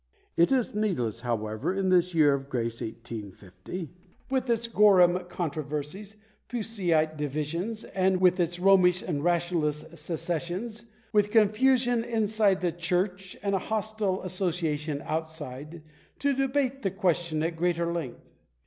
§5. 0.31 0.43
It 0.43 0.51
is 0.51 0.73
needless, 0.73 1.21
however, 1.21 1.75
in 1.75 1.89
this 1.89 2.11
year 2.15 2.33
of 2.33 2.49
grace 2.49 2.81
1860, 2.81 3.91
with 4.31 4.49
its 4.49 4.67
Grorham 4.67 5.29
controversies 5.29 6.13
and 6.15 6.23
Puseyite 6.63 7.17
divisions, 7.17 7.85
with 8.19 8.39
its 8.39 8.57
Romish 8.57 9.03
and 9.03 9.23
Rationalist 9.23 9.95
secessions, 9.95 10.85
with 11.13 11.29
confusion 11.29 12.03
inside 12.03 12.61
the 12.61 12.71
churchy 12.71 13.37
and 13.43 13.53
a 13.53 13.59
hostile 13.59 14.23
association 14.23 15.03
outside— 15.05 15.83
to 16.17 16.33
debate 16.33 16.81
the 16.81 16.89
question 16.89 17.43
at 17.43 17.55
greater 17.55 17.93
length. 17.93 18.25